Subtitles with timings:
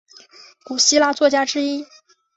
[0.63, 1.85] 古希腊作家之一。